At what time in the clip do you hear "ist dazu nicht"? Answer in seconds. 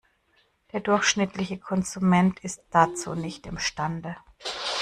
2.39-3.45